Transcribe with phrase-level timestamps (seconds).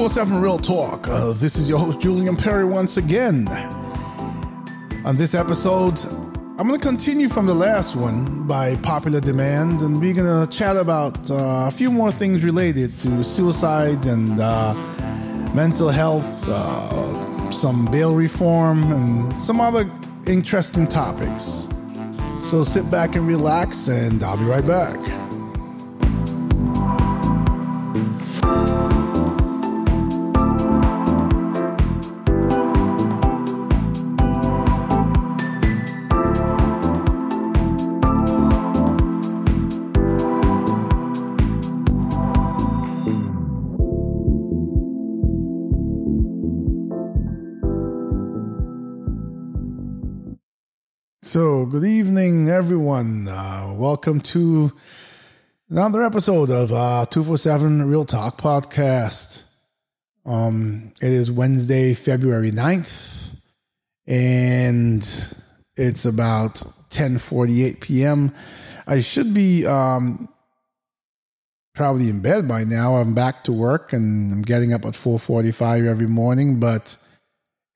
[0.00, 1.08] 247 Real Talk.
[1.08, 3.46] Uh, this is your host, Julian Perry, once again.
[5.04, 6.02] On this episode,
[6.58, 10.50] I'm going to continue from the last one by popular demand, and we're going to
[10.50, 14.72] chat about uh, a few more things related to suicides and uh,
[15.52, 19.84] mental health, uh, some bail reform, and some other
[20.26, 21.68] interesting topics.
[22.42, 24.96] So sit back and relax, and I'll be right back.
[51.30, 53.28] So, good evening, everyone.
[53.28, 54.72] Uh, welcome to
[55.68, 59.48] another episode of uh, 247 Real Talk Podcast.
[60.26, 63.40] Um, it is Wednesday, February 9th,
[64.08, 65.02] and
[65.76, 68.32] it's about 10.48 p.m.
[68.88, 70.26] I should be um,
[71.76, 72.96] probably in bed by now.
[72.96, 76.96] I'm back to work, and I'm getting up at 4.45 every morning, but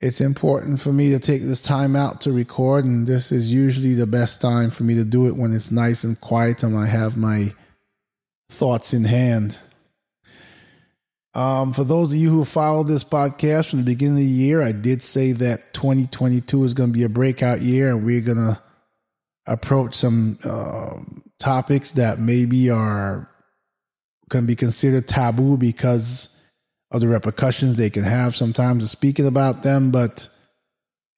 [0.04, 3.94] it's important for me to take this time out to record, and this is usually
[3.94, 6.84] the best time for me to do it when it's nice and quiet and I
[6.84, 7.46] have my
[8.50, 9.58] thoughts in hand.
[11.32, 14.60] Um, for those of you who followed this podcast from the beginning of the year,
[14.60, 18.36] I did say that 2022 is going to be a breakout year, and we're going
[18.36, 18.60] to
[19.46, 21.00] approach some uh,
[21.38, 23.26] topics that maybe are
[24.28, 26.33] can be considered taboo because
[26.94, 30.28] of the repercussions they can have sometimes of speaking about them, but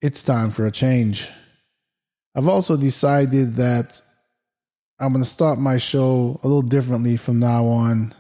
[0.01, 1.29] it's time for a change.
[2.35, 4.01] I've also decided that
[4.99, 8.13] I'm going to start my show a little differently from now on.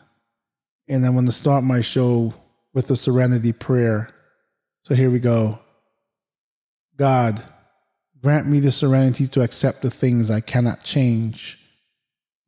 [0.87, 2.34] And I'm going to start my show
[2.75, 4.11] with a serenity prayer.
[4.84, 5.59] So here we go.
[6.99, 7.43] God,
[8.21, 11.59] grant me the serenity to accept the things I cannot change,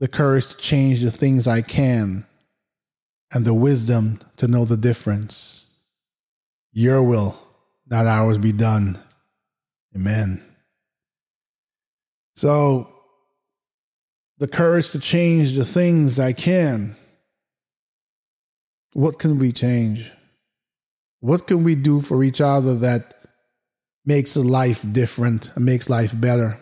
[0.01, 2.27] the courage to change the things I can
[3.33, 5.77] and the wisdom to know the difference.
[6.73, 7.37] Your will,
[7.87, 8.99] not ours, be done.
[9.95, 10.43] Amen.
[12.37, 12.89] So,
[14.39, 16.95] the courage to change the things I can.
[18.93, 20.13] What can we change?
[21.21, 23.15] What can we do for each other that
[24.05, 26.59] makes life different and makes life better?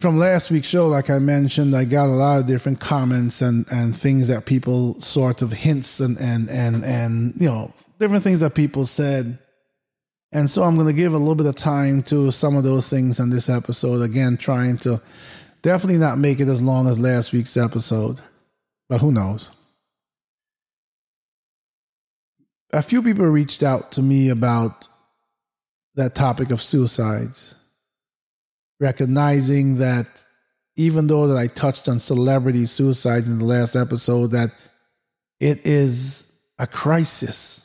[0.00, 3.64] From last week's show, like I mentioned, I got a lot of different comments and,
[3.70, 8.40] and things that people sort of hints and, and, and, and, you know, different things
[8.40, 9.38] that people said.
[10.32, 12.90] And so I'm going to give a little bit of time to some of those
[12.90, 14.02] things in this episode.
[14.02, 15.00] Again, trying to
[15.62, 18.20] definitely not make it as long as last week's episode,
[18.88, 19.50] but who knows?
[22.72, 24.88] A few people reached out to me about
[25.94, 27.54] that topic of suicides
[28.80, 30.06] recognizing that
[30.76, 34.50] even though that I touched on celebrity suicides in the last episode, that
[35.40, 37.60] it is a crisis.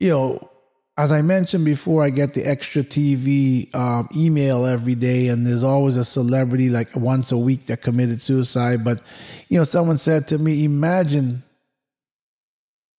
[0.00, 0.50] You know,
[0.98, 5.64] as I mentioned before, I get the extra TV um, email every day, and there's
[5.64, 8.82] always a celebrity like once a week that committed suicide.
[8.82, 9.02] But,
[9.48, 11.42] you know, someone said to me, imagine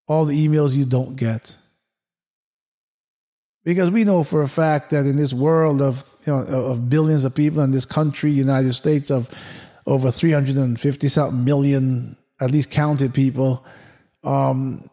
[0.08, 1.56] all the emails you don't get.
[3.68, 7.26] Because we know for a fact that in this world of you know of billions
[7.26, 9.30] of people in this country, United States, of
[9.86, 13.66] over 350 something million, at least counted people,
[14.24, 14.90] um,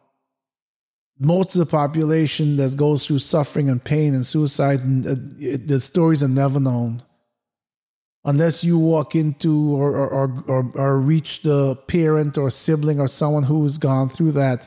[1.21, 5.15] most of the population that goes through suffering and pain and suicide, uh,
[5.67, 7.01] the stories are never known.
[8.25, 13.44] Unless you walk into or, or, or, or reach the parent or sibling or someone
[13.44, 14.67] who has gone through that,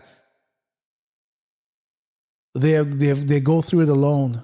[2.58, 4.42] they they they go through it alone.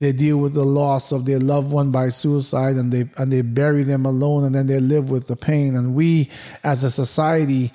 [0.00, 3.42] They deal with the loss of their loved one by suicide, and they and they
[3.42, 5.76] bury them alone, and then they live with the pain.
[5.76, 6.30] And we,
[6.64, 7.70] as a society,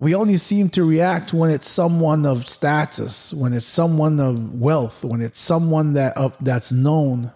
[0.00, 5.02] we only seem to react when it's someone of status, when it's someone of wealth,
[5.02, 7.32] when it's someone that of, that's known.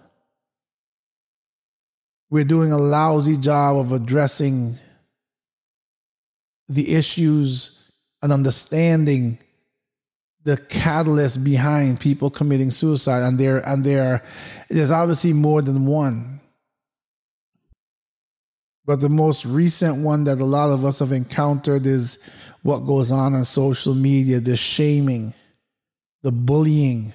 [2.30, 4.76] We're doing a lousy job of addressing
[6.68, 7.90] the issues
[8.22, 9.38] and understanding
[10.44, 14.24] the catalyst behind people committing suicide and there and there
[14.68, 16.40] there's obviously more than one.
[18.84, 22.18] But the most recent one that a lot of us have encountered is
[22.62, 25.34] what goes on on social media the shaming
[26.22, 27.12] the bullying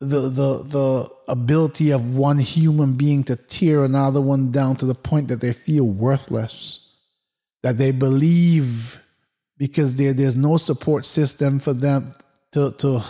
[0.00, 4.94] the the the ability of one human being to tear another one down to the
[4.94, 6.80] point that they feel worthless
[7.62, 9.03] that they believe
[9.58, 12.14] because there, there's no support system for them
[12.52, 13.00] to, to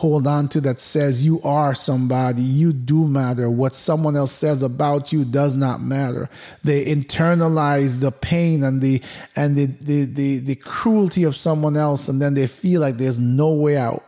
[0.00, 3.50] hold on to that says you are somebody, you do matter.
[3.50, 6.30] What someone else says about you does not matter.
[6.64, 9.02] They internalize the pain and the
[9.36, 13.18] and the the the, the cruelty of someone else, and then they feel like there's
[13.18, 14.02] no way out.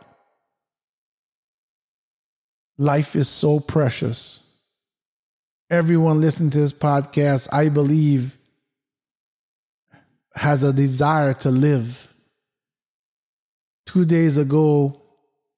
[2.79, 4.39] Life is so precious.
[5.69, 8.35] Everyone listening to this podcast, I believe,
[10.35, 12.13] has a desire to live.
[13.85, 14.99] Two days ago,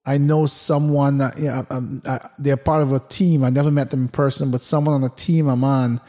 [0.05, 3.43] I know someone, uh, yeah, um, uh, they're part of a team.
[3.43, 5.99] I never met them in person, but someone on the team I'm on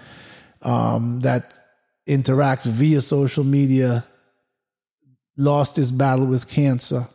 [0.62, 1.54] um, that
[2.08, 4.04] interacts via social media
[5.38, 7.06] lost his battle with cancer.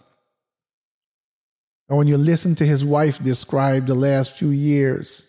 [1.89, 5.27] And when you listen to his wife describe the last few years,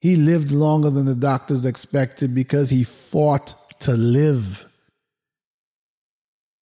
[0.00, 4.64] he lived longer than the doctors expected because he fought to live.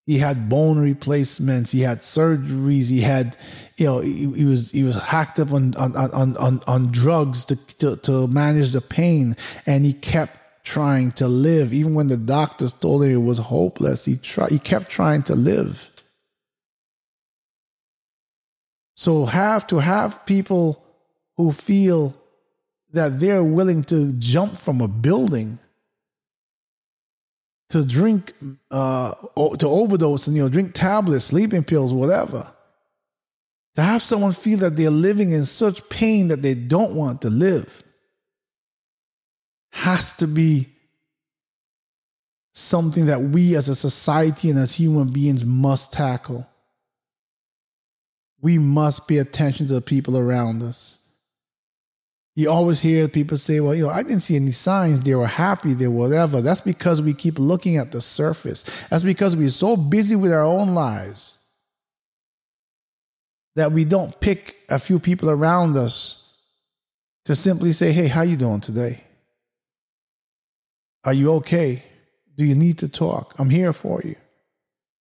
[0.06, 1.72] He had bone replacements.
[1.72, 2.88] He had surgeries.
[2.90, 3.36] He had,
[3.76, 7.44] you know, he, he was he was hacked up on on on on, on drugs
[7.46, 9.34] to, to to manage the pain,
[9.66, 14.04] and he kept trying to live, even when the doctors told him it was hopeless.
[14.04, 14.50] He tried.
[14.50, 15.90] He kept trying to live.
[18.94, 20.82] So have to have people
[21.36, 22.14] who feel
[22.92, 25.58] that they're willing to jump from a building
[27.70, 28.32] to drink,
[28.70, 29.14] uh,
[29.58, 32.46] to overdose and, you know, drink tablets, sleeping pills, whatever.
[33.74, 37.30] To have someone feel that they're living in such pain that they don't want to
[37.30, 37.82] live
[39.72, 40.66] has to be
[42.54, 46.48] something that we as a society and as human beings must tackle.
[48.40, 51.05] We must pay attention to the people around us.
[52.36, 55.26] You always hear people say, well, you know, I didn't see any signs they were
[55.26, 56.42] happy, they were whatever.
[56.42, 58.86] That's because we keep looking at the surface.
[58.88, 61.38] That's because we're so busy with our own lives
[63.54, 66.34] that we don't pick a few people around us
[67.24, 69.02] to simply say, hey, how you doing today?
[71.04, 71.82] Are you okay?
[72.36, 73.34] Do you need to talk?
[73.38, 74.14] I'm here for you.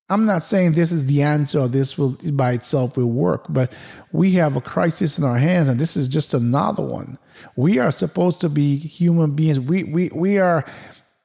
[0.08, 3.74] I'm not saying this is the answer or this will by itself will work, but
[4.12, 7.18] we have a crisis in our hands and this is just another one.
[7.56, 9.60] We are supposed to be human beings.
[9.60, 10.66] We we we are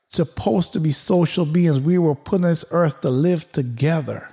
[0.08, 1.80] supposed to be social beings.
[1.80, 4.28] We were put on this earth to live together.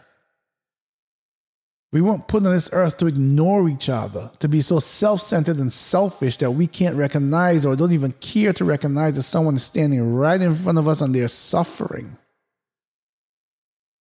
[1.91, 5.57] We weren't put on this earth to ignore each other, to be so self centered
[5.57, 9.63] and selfish that we can't recognize or don't even care to recognize that someone is
[9.63, 12.17] standing right in front of us and they're suffering.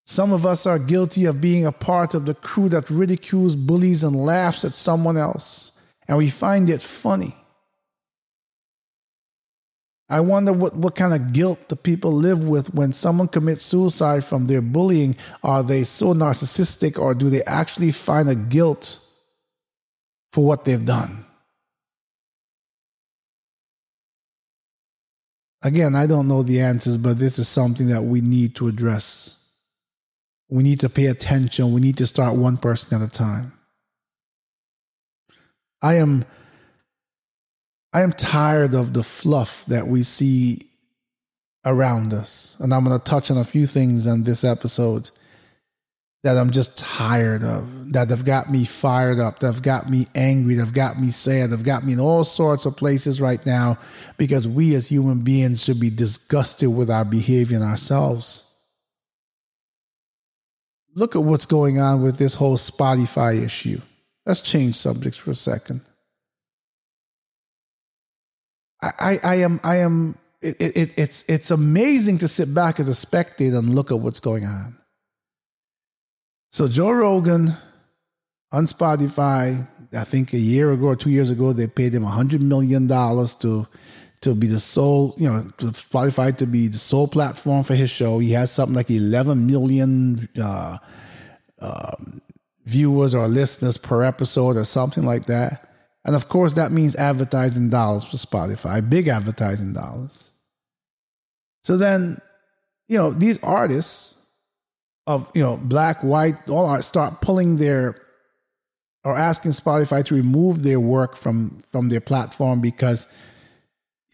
[0.05, 4.05] Some of us are guilty of being a part of the crew that ridicules, bullies,
[4.05, 7.35] and laughs at someone else, and we find it funny.
[10.09, 14.25] I wonder what, what kind of guilt the people live with when someone commits suicide
[14.25, 15.17] from their bullying.
[15.43, 19.01] Are they so narcissistic, or do they actually find a guilt
[20.31, 21.25] for what they've done?
[25.63, 29.33] Again, I don't know the answers, but this is something that we need to address.
[30.49, 31.73] We need to pay attention.
[31.73, 33.53] We need to start one person at a time.
[35.83, 36.25] I am
[37.97, 40.61] I am tired of the fluff that we see
[41.65, 42.55] around us.
[42.61, 45.11] And I'm going to touch on a few things on this episode
[46.23, 50.09] that I'm just tired of, that have got me fired up, that have got me
[50.15, 53.19] angry, that have got me sad, that have got me in all sorts of places
[53.19, 53.79] right now
[54.19, 58.43] because we as human beings should be disgusted with our behavior and ourselves
[60.97, 63.81] look at what's going on with this whole Spotify issue.
[64.27, 65.81] Let's change subjects for a second.
[68.99, 72.95] I, I, am, I am, it, it, it's, it's amazing to sit back as a
[72.95, 74.77] spectator and look at what's going on.
[76.51, 77.51] So Joe Rogan
[78.53, 82.41] on Spotify, I think a year ago or two years ago, they paid him hundred
[82.41, 83.67] million dollars to
[84.23, 87.91] to be the sole, you know, to Spotify to be the sole platform for his
[87.91, 88.19] show.
[88.19, 90.79] He has something like 11 million uh,
[91.61, 92.23] um,
[92.65, 95.66] viewers or listeners per episode or something like that.
[96.07, 100.31] And of course, that means advertising dollars for Spotify, big advertising dollars.
[101.65, 102.19] So then,
[102.89, 104.15] you know, these artists
[105.09, 108.01] of, you know, black, white, all art start pulling their
[109.03, 113.13] or asking Spotify to remove their work from from their platform because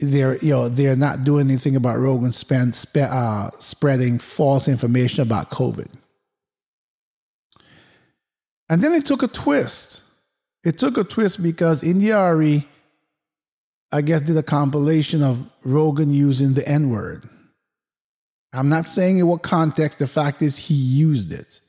[0.00, 5.22] they're you know they're not doing anything about Rogan spend, spe, uh, spreading false information
[5.22, 5.88] about COVID.
[8.68, 10.02] And then it took a twist.
[10.64, 12.64] It took a twist because India.Arie,
[13.90, 17.28] I guess, did a compilation of Rogan using the N word.
[18.52, 19.98] I'm not saying in what context.
[19.98, 21.60] The fact is, he used it.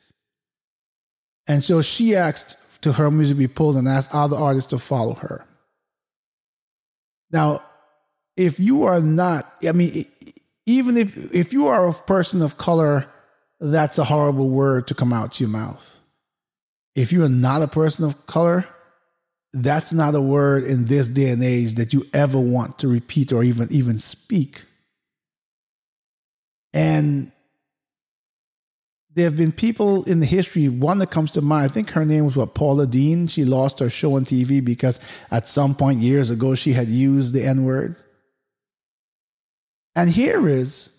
[1.46, 5.14] And so she asked to her music be pulled and asked other artists to follow
[5.14, 5.44] her.
[7.30, 7.62] Now,
[8.36, 10.04] if you are not, I mean,
[10.66, 13.06] even if if you are a person of color,
[13.60, 15.98] that's a horrible word to come out your mouth.
[16.94, 18.66] If you are not a person of color,
[19.54, 23.32] that's not a word in this day and age that you ever want to repeat
[23.32, 24.64] or even even speak.
[26.72, 27.30] And
[29.14, 32.04] there have been people in the history, one that comes to mind, I think her
[32.04, 33.28] name was what, Paula Deen.
[33.28, 34.98] She lost her show on TV because
[35.30, 38.02] at some point years ago she had used the N word.
[39.94, 40.90] And here is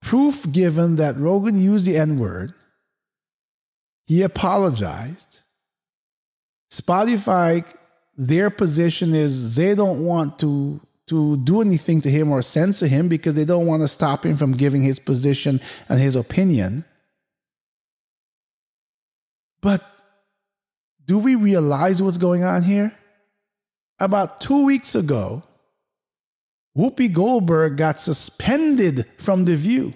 [0.00, 2.54] proof given that Rogan used the N word.
[4.06, 5.33] He apologized.
[6.74, 7.64] Spotify,
[8.16, 13.08] their position is they don't want to to do anything to him or censor him
[13.08, 16.82] because they don't want to stop him from giving his position and his opinion.
[19.60, 19.84] But
[21.04, 22.90] do we realize what's going on here?
[24.00, 25.42] About two weeks ago,
[26.76, 29.92] Whoopi Goldberg got suspended from The View.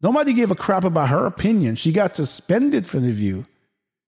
[0.00, 1.74] Nobody gave a crap about her opinion.
[1.74, 3.46] She got suspended from The View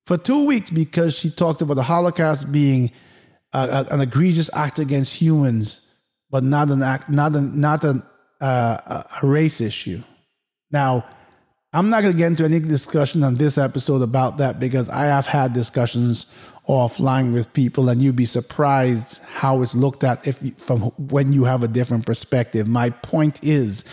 [0.07, 2.91] for two weeks because she talked about the Holocaust being
[3.53, 5.87] an egregious act against humans,
[6.31, 8.03] but not an act, not a, not a,
[8.41, 10.03] uh, a race issue.
[10.71, 11.05] Now,
[11.73, 15.05] I'm not going to get into any discussion on this episode about that because I
[15.05, 16.35] have had discussions
[16.69, 21.45] offline with people, and you'd be surprised how it's looked at if from when you
[21.45, 22.69] have a different perspective.
[22.69, 23.85] My point is,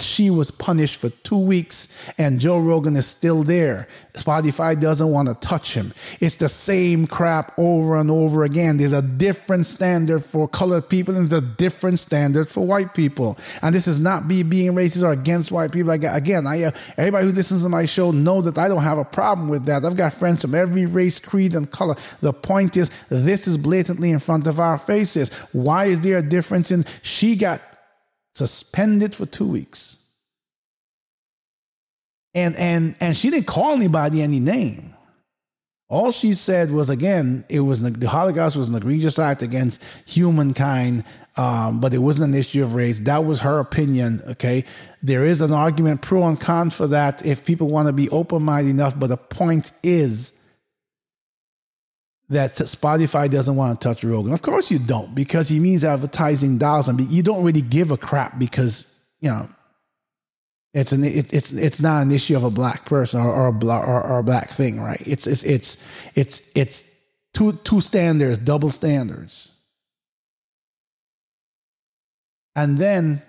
[0.00, 3.86] she was punished for two weeks, and Joe Rogan is still there.
[4.14, 5.92] Spotify doesn't want to touch him.
[6.20, 8.78] It's the same crap over and over again.
[8.78, 13.38] There's a different standard for colored people, and there's a different standard for white people.
[13.62, 15.92] And this is not me being racist or against white people.
[15.92, 19.04] Again, I uh, everybody who listens to my show know that I don't have a
[19.04, 19.84] problem with that.
[19.84, 21.94] I've got friends from every race, creed, and color.
[22.26, 25.32] The point is, this is blatantly in front of our faces.
[25.52, 27.60] Why is there a difference in she got
[28.34, 30.10] suspended for two weeks?
[32.34, 34.92] And and and she didn't call anybody any name.
[35.88, 41.04] All she said was again, it was the Holocaust was an egregious act against humankind,
[41.36, 42.98] um, but it wasn't an issue of race.
[42.98, 44.20] That was her opinion.
[44.30, 44.64] Okay,
[45.00, 48.42] there is an argument pro and con for that if people want to be open
[48.42, 48.98] minded enough.
[48.98, 50.32] But the point is,
[52.28, 54.32] that Spotify doesn't want to touch Rogan.
[54.32, 57.96] Of course you don't, because he means advertising dollars, and you don't really give a
[57.96, 59.48] crap because you know
[60.74, 63.52] it's an it, it's it's not an issue of a black person or, or a
[63.52, 65.00] black or, or, a black thing, right?
[65.06, 66.84] It's it's it's it's it's
[67.32, 69.52] two two standards, double standards.
[72.56, 73.22] And then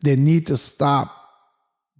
[0.02, 1.20] they need to stop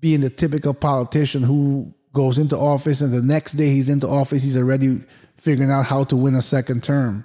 [0.01, 4.43] being the typical politician who goes into office and the next day he's into office,
[4.43, 4.99] he's already
[5.37, 7.25] figuring out how to win a second term.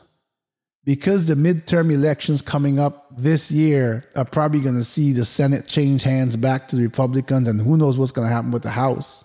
[0.83, 5.67] because the midterm elections coming up this year are probably going to see the Senate
[5.67, 8.69] change hands back to the Republicans, and who knows what's going to happen with the
[8.69, 9.23] House.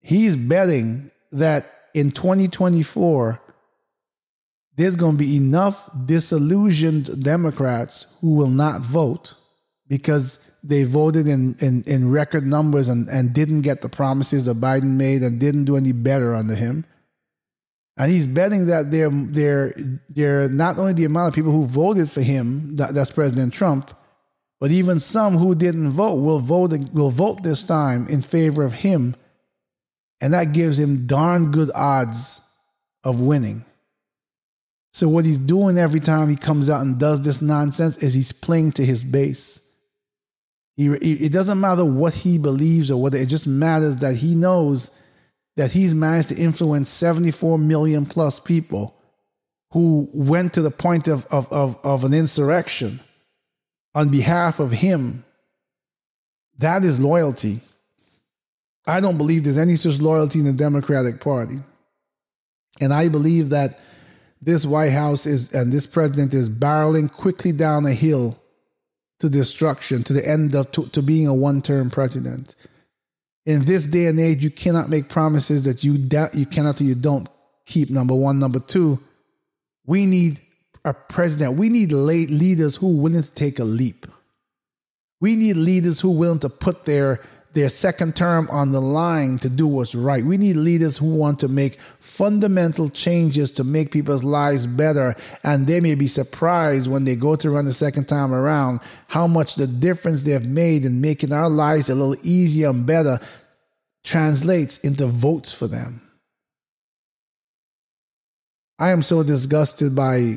[0.00, 3.40] He's betting that in 2024,
[4.76, 9.34] there's going to be enough disillusioned Democrats who will not vote
[9.88, 14.58] because they voted in, in, in record numbers and, and didn't get the promises that
[14.58, 16.84] Biden made and didn't do any better under him
[17.96, 19.74] and he's betting that they're, they're,
[20.10, 23.90] they're not only the amount of people who voted for him, that, that's President Trump,
[24.60, 28.72] but even some who didn't vote will vote, will vote this time in favor of
[28.72, 29.14] him.
[30.20, 32.42] And that gives him darn good odds
[33.04, 33.64] of winning.
[34.92, 38.32] So, what he's doing every time he comes out and does this nonsense is he's
[38.32, 39.62] playing to his base.
[40.78, 44.90] He, it doesn't matter what he believes or whether it just matters that he knows
[45.56, 48.94] that he's managed to influence 74 million plus people
[49.72, 53.00] who went to the point of, of, of, of an insurrection
[53.94, 55.24] on behalf of him.
[56.58, 57.60] That is loyalty.
[58.86, 61.56] I don't believe there's any such loyalty in the Democratic Party.
[62.80, 63.80] And I believe that
[64.40, 68.38] this White House is and this president is barreling quickly down a hill
[69.18, 72.54] to destruction, to the end of to, to being a one-term president
[73.46, 76.96] in this day and age, you cannot make promises that you da- you cannot you
[76.96, 77.28] don't
[77.64, 77.88] keep.
[77.90, 78.98] Number one, number two,
[79.86, 80.40] we need
[80.84, 81.56] a president.
[81.56, 84.06] We need leaders who are willing to take a leap.
[85.20, 87.20] We need leaders who are willing to put their
[87.56, 90.22] their second term on the line to do what's right.
[90.22, 95.14] We need leaders who want to make fundamental changes to make people's lives better.
[95.42, 99.26] And they may be surprised when they go to run the second time around how
[99.26, 103.18] much the difference they've made in making our lives a little easier and better
[104.04, 106.02] translates into votes for them.
[108.78, 110.36] I am so disgusted by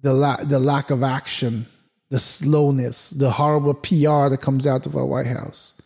[0.00, 1.66] the, la- the lack of action,
[2.08, 5.79] the slowness, the horrible PR that comes out of our White House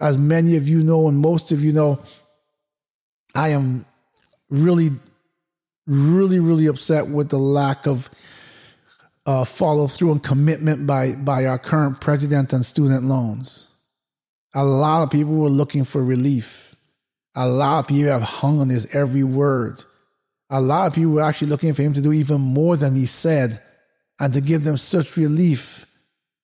[0.00, 1.98] as many of you know, and most of you know,
[3.34, 3.84] I am
[4.50, 4.88] really,
[5.86, 8.10] really, really upset with the lack of
[9.26, 13.68] uh, follow through and commitment by by our current president on student loans.
[14.54, 16.76] A lot of people were looking for relief.
[17.34, 19.84] A lot of people have hung on his every word.
[20.48, 23.04] A lot of people were actually looking for him to do even more than he
[23.04, 23.60] said
[24.20, 25.86] and to give them such relief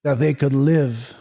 [0.04, 1.16] that they could live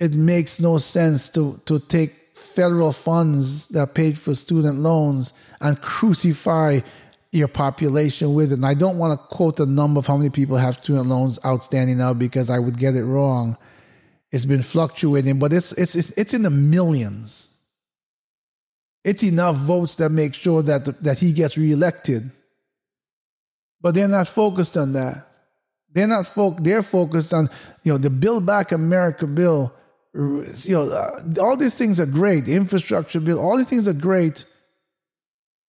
[0.00, 5.80] it makes no sense to, to take federal funds that paid for student loans and
[5.80, 6.80] crucify
[7.32, 8.54] your population with it.
[8.54, 11.38] And I don't want to quote a number of how many people have student loans
[11.44, 13.58] outstanding now because I would get it wrong.
[14.32, 17.58] It's been fluctuating, but it's it's it's in the millions.
[19.04, 22.30] It's enough votes that make sure that that he gets reelected.
[23.80, 25.26] But they're not focused on that.
[25.92, 26.58] They're not folk.
[26.58, 27.48] They're focused on
[27.82, 29.74] you know the Build Back America bill
[30.12, 32.48] you know, uh, all these things are great.
[32.48, 34.44] Infrastructure bill, all these things are great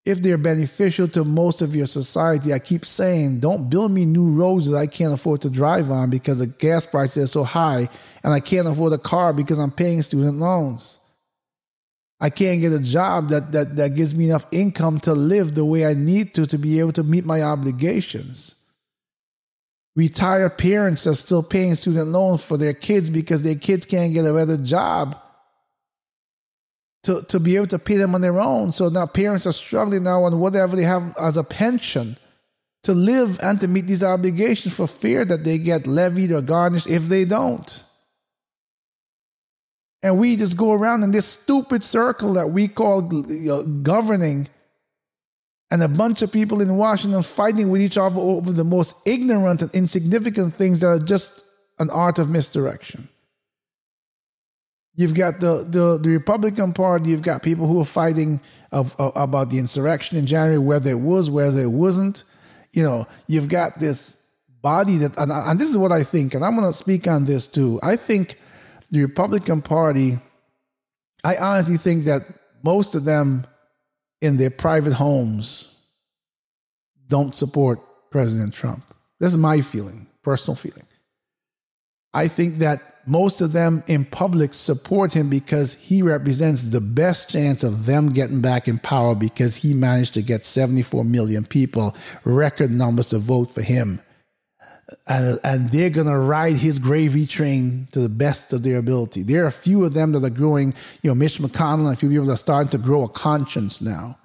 [0.03, 2.53] if they're beneficial to most of your society.
[2.53, 6.09] I keep saying, don't build me new roads that I can't afford to drive on
[6.09, 7.87] because the gas prices are so high,
[8.23, 10.97] and I can't afford a car because I'm paying student loans.
[12.19, 15.65] I can't get a job that, that, that gives me enough income to live the
[15.65, 18.60] way I need to to be able to meet my obligations.
[19.95, 24.25] Retired parents are still paying student loans for their kids because their kids can't get
[24.25, 25.21] a better job
[27.03, 28.71] to, to be able to pay them on their own.
[28.71, 32.15] So now parents are struggling now on whatever they have as a pension
[32.83, 36.87] to live and to meet these obligations for fear that they get levied or garnished
[36.87, 37.83] if they don't.
[40.03, 43.01] And we just go around in this stupid circle that we call
[43.83, 44.47] governing,
[45.71, 49.61] and a bunch of people in Washington fighting with each other over the most ignorant
[49.61, 51.41] and insignificant things that are just
[51.79, 53.07] an art of misdirection.
[54.95, 58.41] You've got the, the, the Republican Party, you've got people who are fighting
[58.73, 62.25] of, of, about the insurrection in January, whether it was, whether it wasn't.
[62.73, 64.25] You know, you've got this
[64.61, 67.25] body that, and, and this is what I think, and I'm going to speak on
[67.25, 67.79] this too.
[67.81, 68.37] I think
[68.89, 70.15] the Republican Party,
[71.23, 72.23] I honestly think that
[72.61, 73.45] most of them
[74.21, 75.67] in their private homes
[77.07, 77.79] don't support
[78.11, 78.83] President Trump.
[79.19, 80.85] This is my feeling, personal feeling.
[82.13, 87.29] I think that most of them in public support him because he represents the best
[87.29, 91.95] chance of them getting back in power because he managed to get 74 million people,
[92.23, 93.99] record numbers to vote for him
[95.07, 99.23] and, and they're going to ride his gravy train to the best of their ability.
[99.23, 101.95] There are a few of them that are growing, you know, Mitch McConnell and a
[101.95, 104.17] few people that are starting to grow a conscience now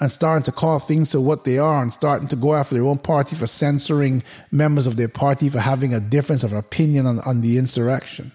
[0.00, 2.84] and starting to call things to what they are and starting to go after their
[2.84, 7.20] own party for censoring members of their party for having a difference of opinion on,
[7.20, 8.32] on the insurrection.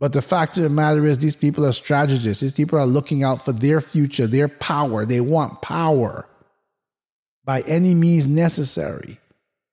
[0.00, 2.42] But the fact of the matter is, these people are strategists.
[2.42, 5.06] These people are looking out for their future, their power.
[5.06, 6.28] They want power
[7.44, 9.18] by any means necessary.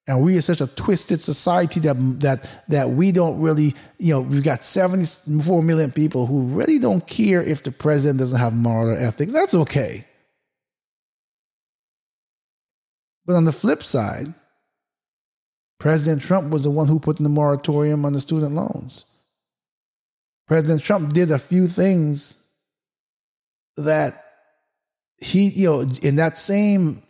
[0.07, 4.21] And we are such a twisted society that that that we don't really, you know,
[4.21, 8.89] we've got 74 million people who really don't care if the president doesn't have moral
[8.89, 9.31] or ethics.
[9.31, 10.03] That's okay.
[13.25, 14.33] But on the flip side,
[15.79, 19.05] President Trump was the one who put in the moratorium on the student loans.
[20.47, 22.45] President Trump did a few things
[23.77, 24.25] that
[25.17, 27.01] he, you know, in that same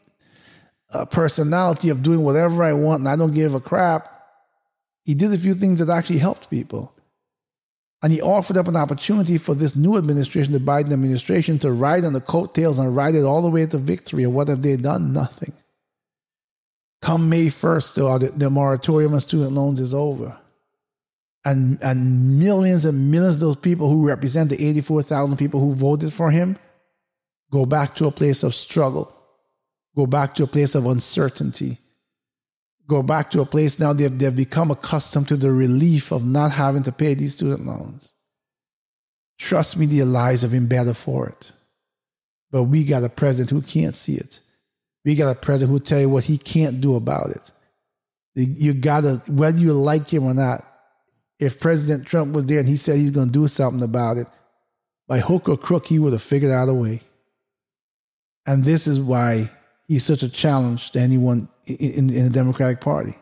[0.94, 4.08] a personality of doing whatever I want and I don't give a crap,
[5.06, 6.94] he did a few things that actually helped people.
[8.04, 12.04] And he offered up an opportunity for this new administration, the Biden administration, to ride
[12.04, 14.24] on the coattails and ride it all the way to victory.
[14.24, 15.14] And what have they done?
[15.14, 15.54] Nothing.
[17.02, 20.38] Come May 1st, the, the moratorium on student loans is over.
[21.46, 26.14] And, and millions and millions of those people who represent the 84,000 people who voted
[26.14, 26.58] for him
[27.52, 29.12] go back to a place of struggle
[29.96, 31.78] go back to a place of uncertainty,
[32.88, 36.52] go back to a place now they've, they've become accustomed to the relief of not
[36.52, 38.14] having to pay these student loans.
[39.40, 41.52] Trust me, their lives have been better for it.
[42.52, 44.40] But we got a president who can't see it.
[45.04, 47.52] We got a president who tell you what he can't do about it.
[48.36, 50.64] You gotta, whether you like him or not,
[51.40, 54.28] if President Trump was there and he said he's gonna do something about it,
[55.08, 57.02] by hook or crook, he would have figured out a way.
[58.46, 59.50] And this is why
[59.88, 63.16] he's such a challenge to anyone in, in, the Democratic Party.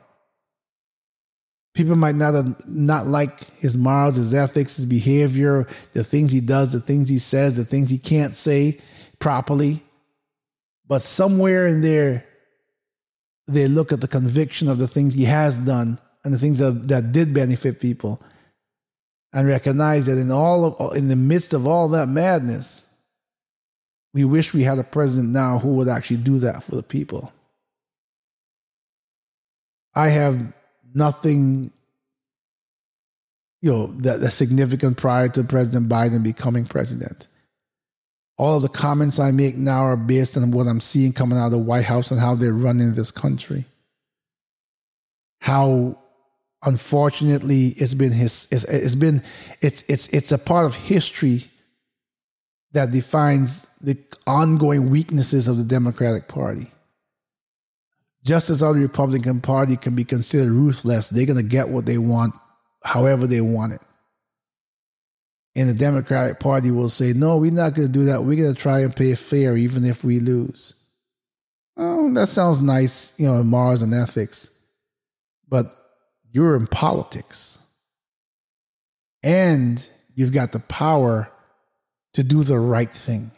[1.73, 6.41] People might not have, not like his morals, his ethics, his behavior, the things he
[6.41, 8.79] does, the things he says, the things he can't say
[9.19, 9.81] properly.
[10.87, 12.25] But somewhere in there,
[13.47, 16.87] they look at the conviction of the things he has done and the things that,
[16.89, 18.21] that did benefit people
[19.33, 22.88] and recognize that in all of, in the midst of all that madness,
[24.13, 27.31] we wish we had a president now who would actually do that for the people.
[29.95, 30.53] I have
[30.93, 31.71] nothing,
[33.61, 37.27] you know, that, significant prior to President Biden becoming president.
[38.37, 41.47] All of the comments I make now are based on what I'm seeing coming out
[41.47, 43.65] of the White House and how they're running this country.
[45.41, 45.97] How
[46.63, 49.21] unfortunately it's been his it's, it's been
[49.61, 51.45] it's it's it's a part of history
[52.73, 56.67] that defines the ongoing weaknesses of the Democratic Party.
[58.23, 61.85] Just as how the Republican Party can be considered ruthless, they're going to get what
[61.85, 62.33] they want
[62.83, 63.81] however they want it.
[65.55, 68.21] And the Democratic Party will say, no, we're not going to do that.
[68.21, 70.75] We're going to try and pay fair even if we lose.
[71.75, 74.63] Oh, that sounds nice, you know, Mars and ethics.
[75.47, 75.65] But
[76.31, 77.65] you're in politics.
[79.23, 81.31] And you've got the power
[82.19, 83.31] to do the right thing.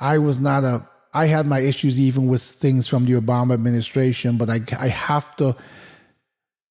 [0.00, 4.38] I was not a, I had my issues even with things from the Obama administration,
[4.38, 5.54] but I, I have to,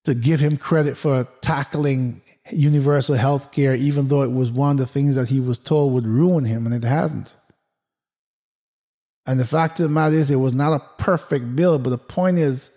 [0.06, 4.78] to give him credit for tackling universal health care, even though it was one of
[4.80, 7.36] the things that he was told would ruin him, and it hasn't.
[9.28, 12.00] And the fact of the matter is, it was not a perfect bill, but the
[12.00, 12.76] point is,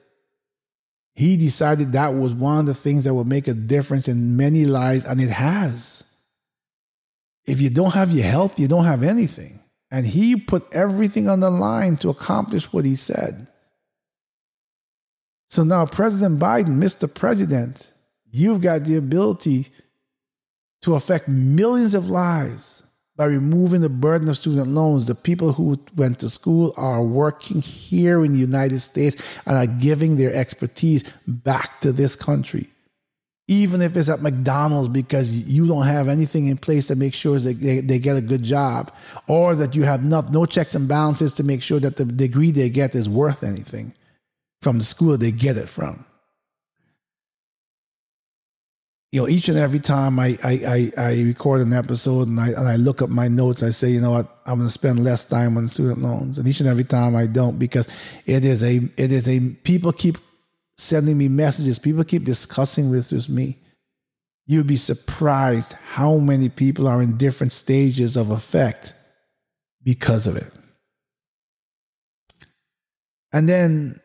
[1.14, 4.66] he decided that was one of the things that would make a difference in many
[4.66, 6.04] lives, and it has.
[7.46, 9.60] If you don't have your health, you don't have anything.
[9.90, 13.48] And he put everything on the line to accomplish what he said.
[15.48, 17.12] So now President Biden, Mr.
[17.12, 17.92] President,
[18.30, 19.66] you've got the ability
[20.82, 22.84] to affect millions of lives
[23.16, 25.06] by removing the burden of student loans.
[25.06, 29.80] The people who went to school are working here in the United States and are
[29.80, 32.68] giving their expertise back to this country.
[33.52, 37.38] Even if it's at McDonald's because you don't have anything in place to make sure
[37.38, 38.90] that they, they get a good job,
[39.28, 42.50] or that you have no, no checks and balances to make sure that the degree
[42.50, 43.92] they get is worth anything
[44.62, 46.04] from the school they get it from
[49.12, 52.48] you know, each and every time I, I, I, I, record an episode and I,
[52.48, 55.04] and I look up my notes, I say, you know what, I'm going to spend
[55.04, 56.38] less time on student loans.
[56.38, 57.88] And each and every time I don't because
[58.24, 60.16] it is a, it is a, people keep
[60.82, 61.78] sending me messages.
[61.78, 63.58] People keep discussing with me.
[64.46, 68.94] You'd be surprised how many people are in different stages of effect
[69.84, 70.50] because of it.
[73.32, 74.00] And then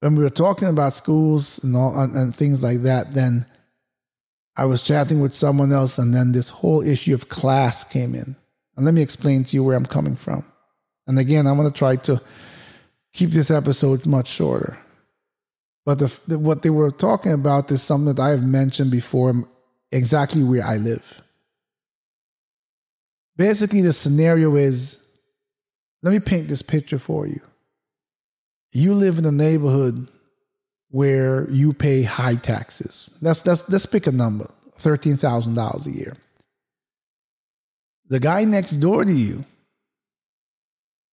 [0.00, 3.46] when we were talking about schools and all and, and things like that, then
[4.56, 8.36] I was chatting with someone else, and then this whole issue of class came in.
[8.76, 10.44] And let me explain to you where I'm coming from.
[11.06, 12.20] And again, I'm going to try to
[13.12, 14.78] keep this episode much shorter.
[15.84, 19.46] But the, the, what they were talking about is something that I have mentioned before,
[19.92, 21.22] exactly where I live.
[23.36, 25.00] Basically, the scenario is
[26.02, 27.40] let me paint this picture for you
[28.74, 30.08] you live in a neighborhood
[30.90, 33.08] where you pay high taxes.
[33.20, 36.16] Let's, let's, let's pick a number $13,000 a year.
[38.08, 39.44] The guy next door to you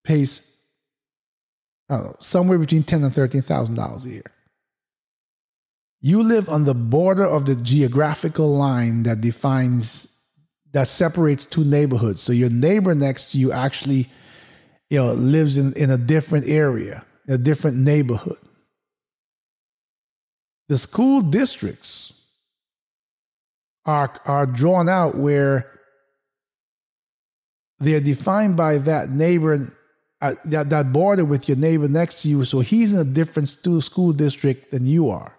[0.04, 0.60] pays
[1.90, 4.32] know, somewhere between ten and thirteen thousand dollars a year.
[6.02, 10.08] You live on the border of the geographical line that defines
[10.74, 12.22] that separates two neighborhoods.
[12.22, 14.08] So your neighbor next to you actually,
[14.90, 18.38] you know, lives in, in a different area a different neighborhood.
[20.70, 22.14] The school districts
[23.86, 25.70] are, are drawn out where
[27.80, 29.76] they're defined by that neighbor,
[30.22, 32.44] uh, that, that border with your neighbor next to you.
[32.46, 35.36] So he's in a different school district than you are.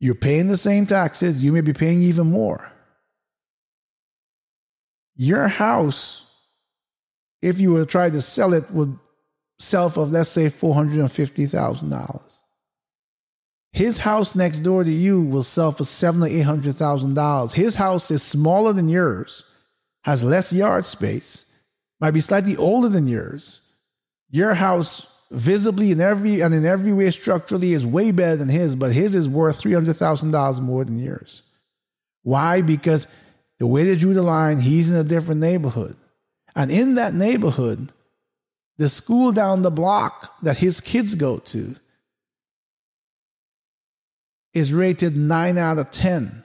[0.00, 2.72] You're paying the same taxes, you may be paying even more.
[5.16, 6.32] Your house,
[7.42, 8.96] if you were to try to sell it, would
[9.58, 12.38] sell for, let's say, $450,000.
[13.72, 17.52] His house next door to you will sell for seven or eight hundred thousand dollars.
[17.52, 19.44] His house is smaller than yours,
[20.04, 21.54] has less yard space,
[22.00, 23.60] might be slightly older than yours.
[24.30, 28.74] Your house visibly in every and in every way structurally is way better than his,
[28.76, 31.42] but his is worth three hundred thousand dollars more than yours.
[32.22, 32.62] Why?
[32.62, 33.06] Because
[33.58, 35.96] the way they drew the line, he's in a different neighborhood.
[36.54, 37.92] And in that neighborhood,
[38.78, 41.74] the school down the block that his kids go to
[44.54, 46.42] is rated 9 out of 10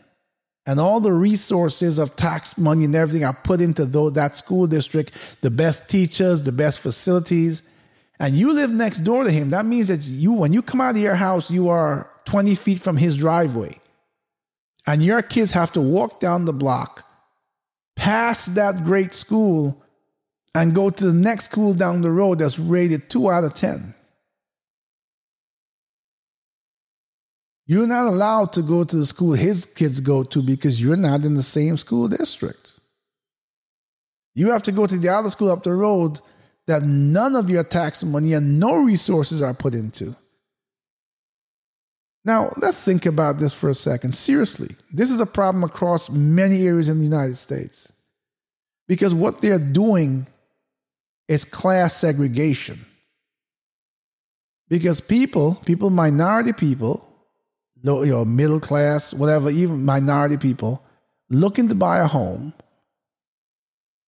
[0.66, 5.42] and all the resources of tax money and everything are put into that school district
[5.42, 7.70] the best teachers the best facilities
[8.24, 10.96] and you live next door to him that means that you when you come out
[10.96, 13.78] of your house you are 20 feet from his driveway
[14.88, 17.06] and your kids have to walk down the block
[17.96, 19.84] past that great school
[20.56, 23.96] and go to the next school down the road that's rated 2 out of 10.
[27.66, 31.24] You're not allowed to go to the school his kids go to because you're not
[31.24, 32.74] in the same school district.
[34.36, 36.20] You have to go to the other school up the road
[36.68, 40.16] that none of your tax money and no resources are put into.
[42.26, 44.14] Now, let's think about this for a second.
[44.14, 47.92] Seriously, this is a problem across many areas in the United States
[48.88, 50.26] because what they're doing
[51.28, 52.86] is class segregation.
[54.70, 57.08] Because people, people, minority people,
[57.84, 60.82] you know, middle class, whatever, even minority people,
[61.30, 62.54] looking to buy a home,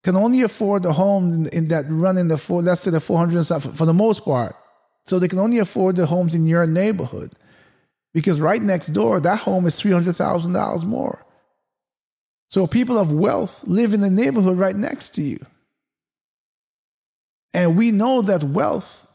[0.04, 3.00] can only afford the home in, in that run in the four, let's say the
[3.00, 4.54] 400 and stuff, for the most part.
[5.06, 7.32] So they can only afford the homes in your neighborhood.
[8.12, 11.24] Because right next door, that home is $300,000 more.
[12.48, 15.38] So people of wealth live in the neighborhood right next to you.
[17.54, 19.10] And we know that wealth,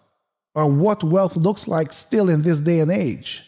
[0.55, 3.43] or what wealth looks like still in this day and age,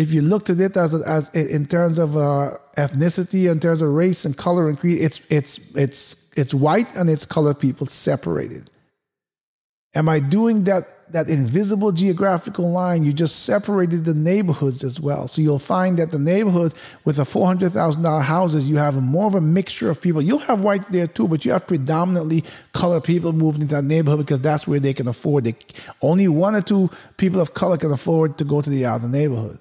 [0.00, 3.90] if you looked at it as, as in terms of uh, ethnicity, in terms of
[3.90, 8.70] race and color and creed, it's, it's, it's, it's white and it's colored people separated.
[9.94, 15.26] Am I doing that that invisible geographical line, you just separated the neighborhoods as well.
[15.28, 16.72] So you'll find that the neighborhood
[17.04, 20.22] with the $400,000 houses, you have more of a mixture of people.
[20.22, 24.20] You'll have white there too, but you have predominantly colored people moving into that neighborhood
[24.20, 25.90] because that's where they can afford it.
[26.00, 29.58] Only one or two people of color can afford to go to the other neighborhood.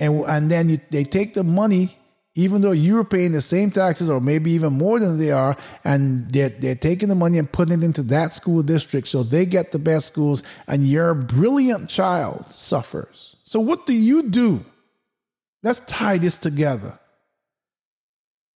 [0.00, 1.90] And, and then you, they take the money,
[2.34, 6.32] even though you're paying the same taxes or maybe even more than they are, and
[6.32, 9.70] they're, they're taking the money and putting it into that school district so they get
[9.70, 13.36] the best schools, and your brilliant child suffers.
[13.44, 14.60] So, what do you do?
[15.62, 16.98] Let's tie this together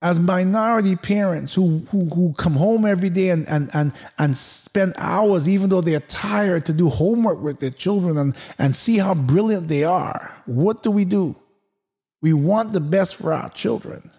[0.05, 4.93] as minority parents who, who, who come home every day and, and, and, and spend
[4.99, 9.14] hours, even though they're tired, to do homework with their children and, and see how
[9.14, 11.35] brilliant they are, what do we do?
[12.21, 14.11] We want the best for our children.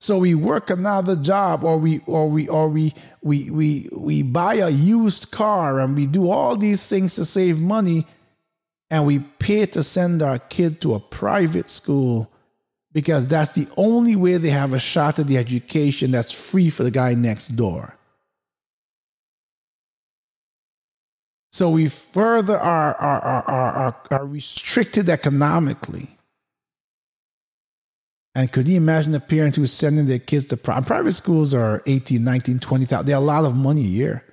[0.00, 4.54] So we work another job or we or we or we we we we buy
[4.54, 8.06] a used car and we do all these things to save money
[8.90, 12.31] and we pay to send our kid to a private school
[12.92, 16.82] because that's the only way they have a shot at the education that's free for
[16.82, 17.96] the guy next door.
[21.52, 26.08] So we further are, are, are, are, are restricted economically.
[28.34, 31.82] And could you imagine a parent who's sending their kids to private, private schools are
[31.86, 33.06] 18, 19, 20,000.
[33.06, 34.24] They're a lot of money a year.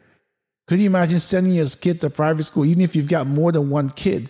[0.68, 3.70] Could you imagine sending your kid to private school, even if you've got more than
[3.70, 4.30] one kid?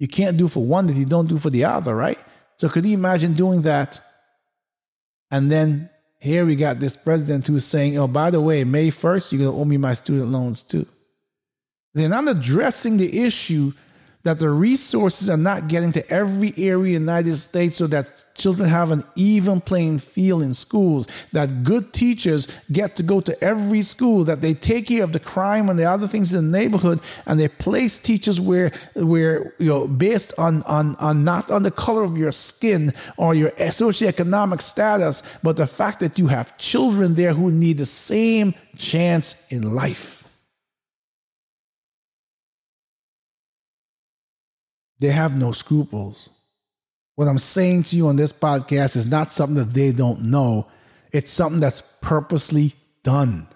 [0.00, 2.18] You can't do for one that you don't do for the other, right?
[2.56, 4.00] So could you imagine doing that?
[5.30, 5.90] And then
[6.20, 9.54] here we got this president who's saying, oh, by the way, May 1st, you're going
[9.54, 10.86] to owe me my student loans too.
[11.92, 13.72] They're not addressing the issue
[14.24, 18.24] that the resources are not getting to every area in the United States so that
[18.34, 23.44] children have an even playing field in schools, that good teachers get to go to
[23.44, 26.58] every school, that they take care of the crime and the other things in the
[26.58, 31.62] neighborhood, and they place teachers where where you know based on on, on not on
[31.62, 36.56] the color of your skin or your socioeconomic status, but the fact that you have
[36.56, 40.23] children there who need the same chance in life.
[45.00, 46.30] They have no scruples.
[47.16, 50.66] What I'm saying to you on this podcast is not something that they don't know,
[51.12, 53.46] it's something that's purposely done.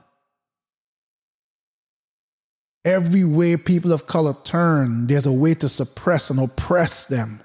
[2.84, 7.40] Every way people of color turn, there's a way to suppress and oppress them.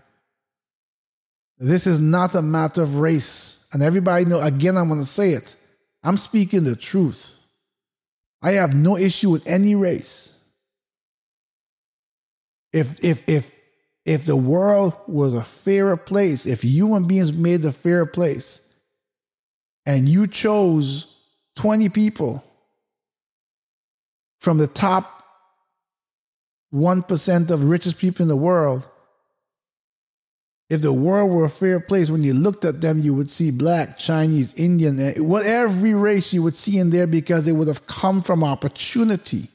[1.58, 3.68] This is not a matter of race.
[3.74, 5.56] And everybody know, again, I'm going to say it.
[6.04, 7.40] I'm speaking the truth.
[8.42, 10.44] I have no issue with any race.
[12.72, 13.63] If, if, if
[14.06, 18.76] if the world was a fairer place, if human beings made the fairer place,
[19.86, 21.22] and you chose
[21.56, 22.44] 20 people
[24.42, 25.24] from the top
[26.74, 28.88] 1% of richest people in the world,
[30.70, 33.52] if the world were a fair place, when you looked at them, you would see
[33.52, 37.68] black, Chinese, Indian, eh, what every race you would see in there because they would
[37.68, 39.50] have come from opportunity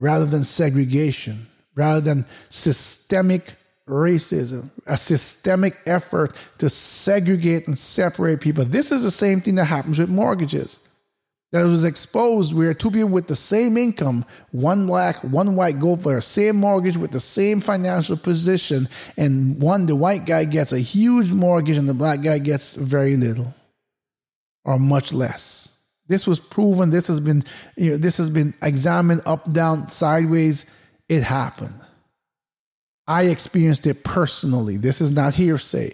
[0.00, 3.54] rather than segregation rather than systemic
[3.88, 8.64] racism, a systemic effort to segregate and separate people.
[8.64, 10.78] This is the same thing that happens with mortgages.
[11.52, 15.94] That was exposed where two people with the same income, one black, one white, go
[15.94, 20.72] for the same mortgage with the same financial position, and one, the white guy gets
[20.72, 23.54] a huge mortgage and the black guy gets very little
[24.64, 25.70] or much less.
[26.08, 26.90] This was proven.
[26.90, 27.44] This has been,
[27.76, 30.66] you know, this has been examined up, down, sideways
[31.08, 31.80] it happened.
[33.06, 34.76] I experienced it personally.
[34.76, 35.92] This is not hearsay.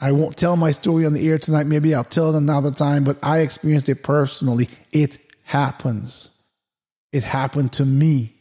[0.00, 1.66] I won't tell my story on the air tonight.
[1.66, 4.68] Maybe I'll tell it another time, but I experienced it personally.
[4.90, 6.44] It happens.
[7.12, 8.32] It happened to me.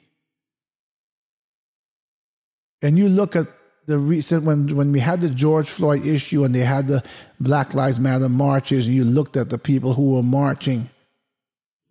[2.82, 3.46] And you look at
[3.86, 7.04] the recent when when we had the George Floyd issue and they had the
[7.40, 10.90] Black Lives Matter marches, and you looked at the people who were marching,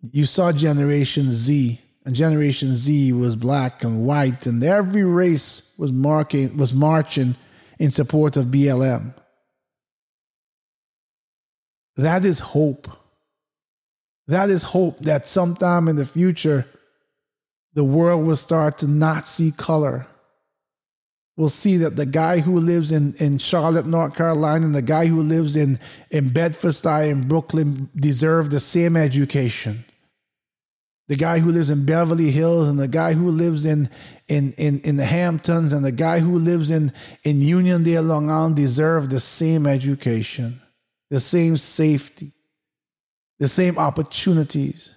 [0.01, 5.91] you saw Generation Z and Generation Z was black and white, and every race was
[5.91, 7.35] marking was marching
[7.79, 9.13] in support of BLM.
[11.97, 12.87] That is hope.
[14.27, 16.65] That is hope that sometime in the future,
[17.73, 20.07] the world will start to not see color.
[21.37, 25.05] We'll see that the guy who lives in, in Charlotte, North Carolina, and the guy
[25.05, 25.79] who lives in,
[26.11, 29.83] in Bedford-Stuy in Brooklyn deserve the same education
[31.11, 33.89] the guy who lives in Beverly Hills and the guy who lives in
[34.29, 36.93] in in, in the Hamptons and the guy who lives in
[37.25, 40.61] in Uniondale, Long Island deserve the same education,
[41.09, 42.31] the same safety,
[43.39, 44.95] the same opportunities.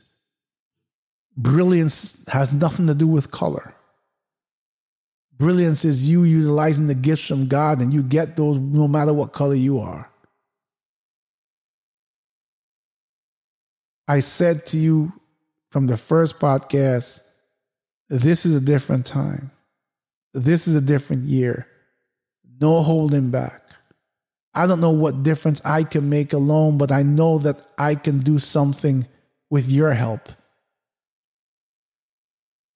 [1.36, 3.74] Brilliance has nothing to do with color.
[5.36, 9.32] Brilliance is you utilizing the gifts from God, and you get those no matter what
[9.32, 10.08] color you are.
[14.06, 15.12] I said to you
[15.74, 17.28] from the first podcast,
[18.08, 19.50] this is a different time.
[20.32, 21.66] This is a different year.
[22.60, 23.60] No holding back.
[24.54, 28.20] I don't know what difference I can make alone, but I know that I can
[28.20, 29.08] do something
[29.50, 30.28] with your help.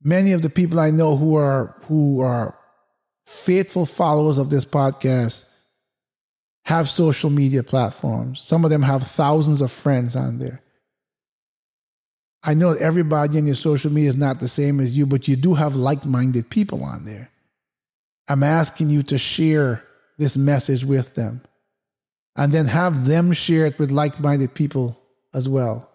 [0.03, 2.59] Many of the people I know who are who are
[3.27, 5.57] faithful followers of this podcast
[6.65, 8.41] have social media platforms.
[8.41, 10.65] Some of them have thousands of friends on there.
[12.43, 15.37] I know everybody in your social media is not the same as you, but you
[15.37, 17.31] do have like minded people on there.
[18.29, 19.83] I'm asking you to share
[20.19, 21.41] this message with them
[22.37, 25.01] and then have them share it with like minded people
[25.35, 25.89] as well.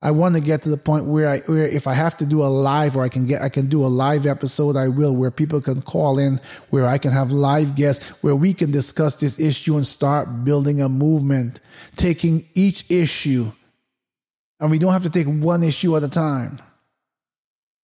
[0.00, 2.42] I want to get to the point where I where if I have to do
[2.42, 5.32] a live or I can get I can do a live episode I will where
[5.32, 6.40] people can call in
[6.70, 10.80] where I can have live guests where we can discuss this issue and start building
[10.80, 11.60] a movement
[11.96, 13.50] taking each issue
[14.60, 16.58] and we don't have to take one issue at a time.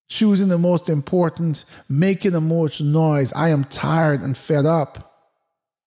[0.09, 3.33] Choosing the most important making the most noise.
[3.33, 5.13] I am tired and fed up.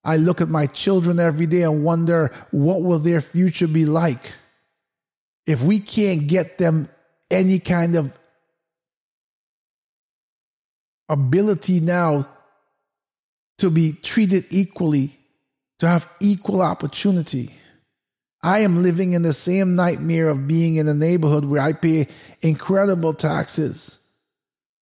[0.03, 4.33] I look at my children every day and wonder what will their future be like?
[5.45, 6.89] If we can't get them
[7.29, 8.17] any kind of
[11.09, 12.27] ability now
[13.57, 15.11] to be treated equally,
[15.79, 17.49] to have equal opportunity.
[18.47, 22.07] I am living in the same nightmare of being in a neighborhood where I pay
[22.41, 24.07] incredible taxes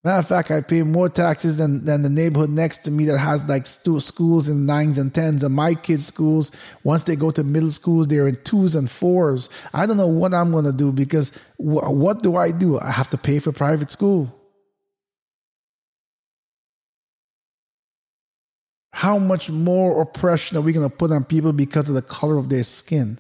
[0.06, 3.18] Matter of fact, I pay more taxes than, than the neighborhood next to me that
[3.18, 5.44] has like stu- schools in nines and tens.
[5.44, 6.52] And my kids' schools,
[6.84, 9.50] once they go to middle schools, they're in twos and fours.
[9.74, 12.78] I don't know what I'm going to do because wh- what do I do?
[12.78, 14.32] I have to pay for private school.
[18.94, 22.38] How much more oppression are we going to put on people because of the color
[22.38, 23.18] of their skin?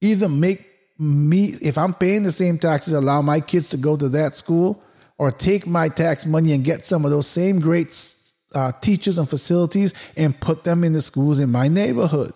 [0.00, 0.64] Either make
[0.98, 4.82] me if I'm paying the same taxes, allow my kids to go to that school,
[5.16, 8.14] or take my tax money and get some of those same great
[8.54, 12.32] uh, teachers and facilities and put them in the schools in my neighborhood.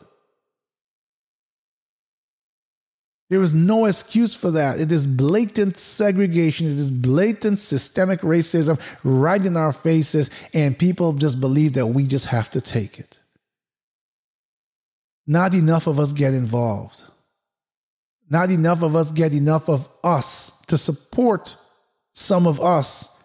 [3.30, 4.78] There is no excuse for that.
[4.78, 6.66] It is blatant segregation.
[6.66, 12.06] It is blatant systemic racism right in our faces, and people just believe that we
[12.06, 13.20] just have to take it.
[15.26, 17.04] Not enough of us get involved.
[18.32, 21.54] Not enough of us get enough of us to support
[22.14, 23.22] some of us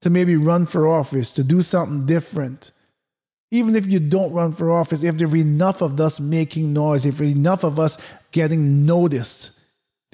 [0.00, 2.72] to maybe run for office, to do something different.
[3.52, 7.06] Even if you don't run for office, if there are enough of us making noise,
[7.06, 9.64] if there are enough of us getting noticed,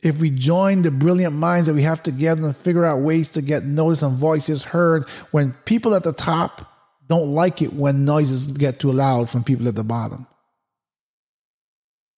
[0.02, 3.40] if we join the brilliant minds that we have together and figure out ways to
[3.40, 6.70] get noticed and voices heard when people at the top
[7.08, 10.26] don't like it when noises get too loud from people at the bottom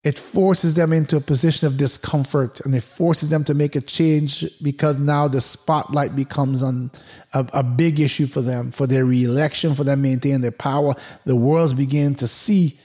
[0.03, 3.81] it forces them into a position of discomfort and it forces them to make a
[3.81, 6.89] change because now the spotlight becomes on
[7.33, 8.71] a, a big issue for them.
[8.71, 10.93] For their reelection for them maintaining their power
[11.25, 12.79] the world's beginning to see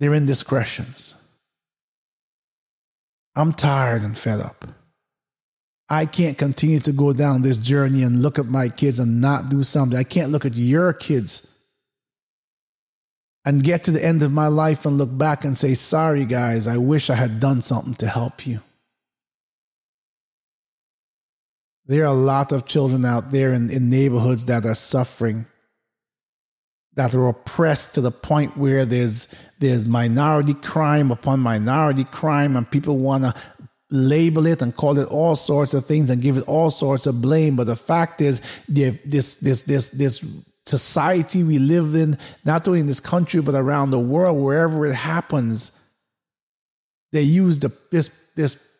[0.00, 1.14] their indiscretions.
[3.36, 4.66] I'm tired and fed up.
[5.88, 9.50] I can't continue to go down this journey and look at my kids and not
[9.50, 9.98] do something.
[9.98, 11.53] I can't look at your kids
[13.44, 16.66] and get to the end of my life and look back and say, sorry, guys,
[16.66, 18.60] I wish I had done something to help you.
[21.86, 25.44] There are a lot of children out there in, in neighborhoods that are suffering,
[26.94, 29.28] that are oppressed to the point where there's,
[29.58, 33.34] there's minority crime upon minority crime, and people want to
[33.90, 37.20] label it and call it all sorts of things and give it all sorts of
[37.20, 37.54] blame.
[37.54, 40.24] But the fact is, this, this, this, this
[40.66, 44.94] society we live in, not only in this country, but around the world, wherever it
[44.94, 45.80] happens,
[47.12, 48.76] they use the, this, this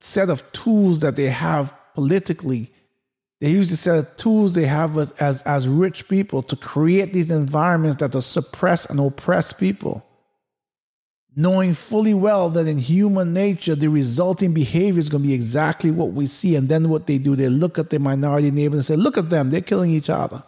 [0.00, 2.70] set of tools that they have politically.
[3.40, 7.12] They use the set of tools they have as, as, as rich people to create
[7.12, 10.06] these environments that will suppress and oppress people.
[11.34, 15.90] Knowing fully well that in human nature, the resulting behavior is going to be exactly
[15.90, 16.56] what we see.
[16.56, 19.30] And then what they do, they look at their minority neighbors and say, Look at
[19.30, 20.42] them, they're killing each other.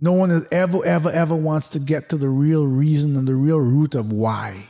[0.00, 3.60] No one ever, ever, ever wants to get to the real reason and the real
[3.60, 4.66] root of why.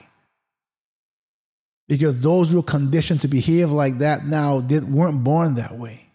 [1.88, 6.06] Because those who are conditioned to behave like that now did, weren't born that way.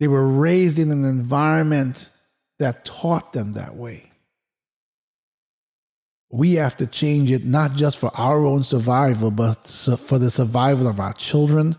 [0.00, 2.10] They were raised in an environment
[2.58, 4.10] that taught them that way.
[6.30, 10.86] We have to change it not just for our own survival, but for the survival
[10.86, 11.74] of our children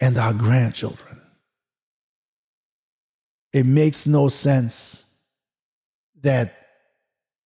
[0.00, 1.09] and our grandchildren.
[3.52, 5.18] It makes no sense
[6.22, 6.54] that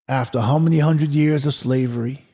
[0.09, 2.25] after how many hundred years of slavery,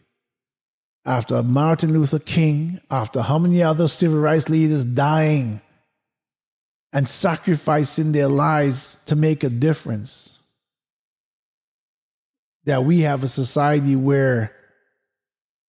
[1.06, 5.60] after Martin Luther King, after how many other civil rights leaders dying
[6.92, 10.38] and sacrificing their lives to make a difference.
[12.64, 14.52] That we have a society where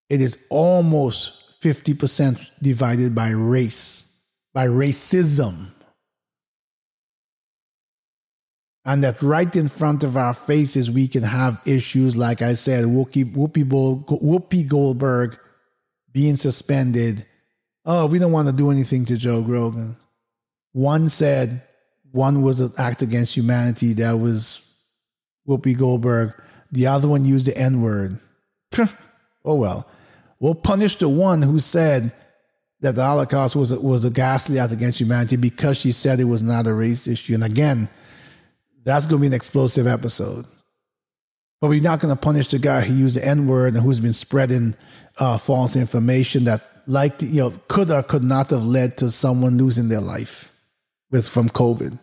[0.09, 4.21] it is almost 50% divided by race,
[4.53, 5.67] by racism.
[8.83, 12.85] And that right in front of our faces, we can have issues like I said,
[12.85, 15.37] Whoopi, Whoopi, Goldberg
[16.11, 17.23] being suspended.
[17.85, 19.97] Oh, we don't want to do anything to Joe Rogan.
[20.73, 21.61] One said
[22.11, 23.93] one was an act against humanity.
[23.93, 24.67] That was
[25.47, 26.33] Whoopi Goldberg.
[26.71, 28.19] The other one used the N word.
[29.45, 29.87] oh well.
[30.39, 32.11] We'll punish the one who said
[32.79, 36.41] that the Holocaust was was a ghastly act against humanity because she said it was
[36.41, 37.35] not a race issue.
[37.35, 37.89] And again,
[38.83, 40.45] that's going to be an explosive episode.
[41.59, 43.99] But we're not going to punish the guy who used the N word and who's
[43.99, 44.75] been spreading
[45.19, 49.57] uh, false information that, like, you know, could or could not have led to someone
[49.57, 50.59] losing their life
[51.11, 51.99] with from COVID.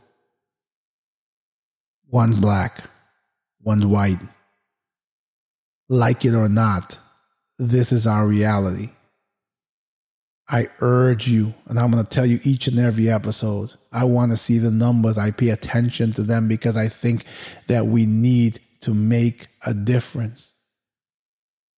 [2.11, 2.85] One's black,
[3.61, 4.19] one's white.
[5.89, 6.99] Like it or not,
[7.59, 8.91] this is our reality.
[10.51, 14.31] I urge you, and I'm going to tell you each and every episode, I want
[14.31, 15.19] to see the numbers.
[15.19, 17.25] I pay attention to them because I think
[17.67, 20.55] that we need to make a difference.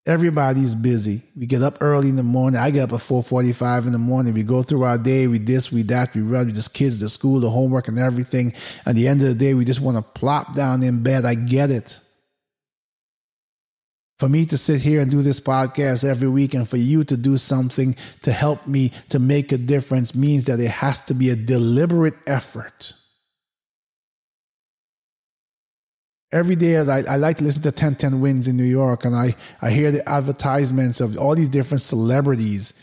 [0.07, 1.23] Everybody's busy.
[1.37, 2.61] We get up early in the morning.
[2.61, 4.35] I get up at 4:45 in the morning.
[4.35, 5.27] We go through our day.
[5.27, 6.15] We this, we that.
[6.15, 6.47] We run.
[6.47, 8.53] We just kids, the school, the homework, and everything.
[8.87, 11.25] At the end of the day, we just want to plop down in bed.
[11.25, 11.99] I get it
[14.21, 17.17] for me to sit here and do this podcast every week and for you to
[17.17, 21.31] do something to help me to make a difference means that it has to be
[21.31, 22.93] a deliberate effort.
[26.31, 29.35] Every day, I, I like to listen to 1010 Wins in New York, and I,
[29.63, 32.75] I hear the advertisements of all these different celebrities.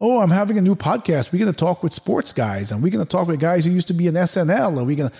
[0.00, 1.32] Oh, I'm having a new podcast.
[1.32, 3.70] We're going to talk with sports guys, and we're going to talk with guys who
[3.70, 5.16] used to be in SNL, and we're going to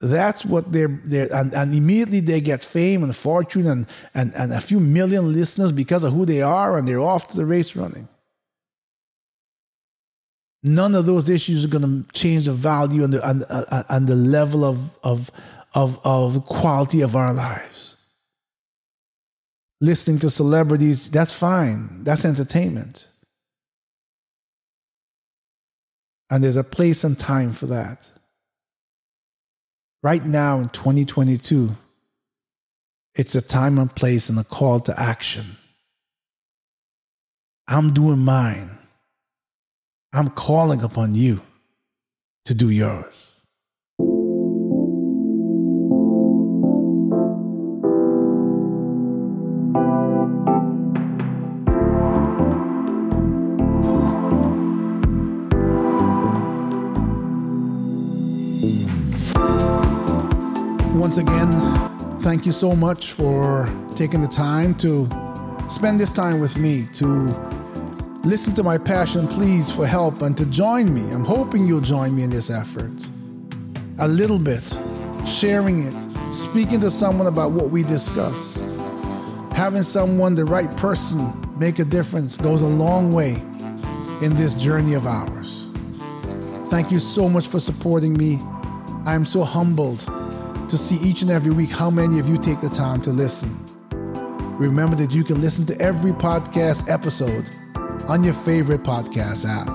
[0.00, 4.52] that's what they're, they're and, and, immediately they get fame and fortune and, and, and
[4.52, 7.76] a few million listeners because of who they are, and they're off to the race
[7.76, 8.08] running.
[10.62, 14.08] None of those issues are going to change the value and the, and, uh, and
[14.08, 15.30] the level of, of,
[15.74, 17.96] of, of quality of our lives.
[19.82, 22.04] Listening to celebrities, that's fine.
[22.04, 23.06] That's entertainment.
[26.30, 28.10] And there's a place and time for that
[30.02, 31.70] right now in 2022,
[33.14, 35.44] it's a time and place and a call to action.
[37.68, 38.70] I'm doing mine.
[40.12, 41.40] I'm calling upon you
[42.46, 43.29] to do yours.
[62.30, 65.04] Thank you so much for taking the time to
[65.68, 67.04] spend this time with me, to
[68.22, 71.00] listen to my passion please for help, and to join me.
[71.10, 73.08] I'm hoping you'll join me in this effort.
[73.98, 74.62] A little bit,
[75.26, 78.60] sharing it, speaking to someone about what we discuss.
[79.50, 83.32] Having someone, the right person, make a difference goes a long way
[84.22, 85.66] in this journey of ours.
[86.70, 88.38] Thank you so much for supporting me.
[89.04, 90.08] I am so humbled
[90.70, 93.50] to see each and every week how many of you take the time to listen.
[94.58, 97.50] Remember that you can listen to every podcast episode
[98.08, 99.66] on your favorite podcast app.